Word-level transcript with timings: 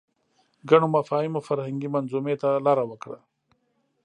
ګڼو 0.69 0.87
مفاهیمو 0.95 1.39
فرهنګي 1.47 1.89
منظومې 1.95 2.35
ته 2.41 2.49
لاره 2.65 2.83
وکړه 2.87 3.19